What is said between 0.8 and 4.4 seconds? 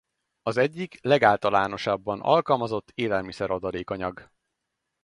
legáltalánosabban alkalmazott élelmiszer-adalékanyag.